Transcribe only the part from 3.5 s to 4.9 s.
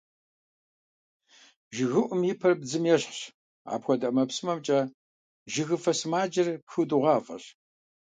апхуэдэ ӀэмэпсымэмкӀэ